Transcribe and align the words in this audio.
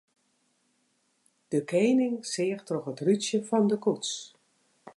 De 1.53 1.59
kening 1.71 2.15
seach 2.31 2.63
troch 2.67 2.89
it 2.91 3.03
rútsje 3.05 3.39
fan 3.49 3.65
de 3.71 3.77
koets. 3.83 4.11